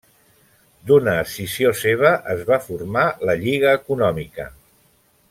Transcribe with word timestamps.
D'una 0.91 1.11
escissió 1.25 1.73
seva 1.81 2.13
es 2.37 2.41
va 2.49 2.59
formar 2.63 3.05
la 3.31 3.37
Lliga 3.45 3.77
Econòmica. 3.81 4.49